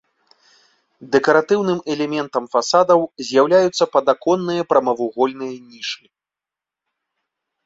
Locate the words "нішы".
5.77-6.03